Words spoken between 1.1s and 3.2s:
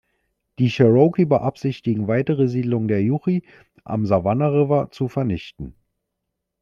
beabsichtigten, weitere Siedlungen der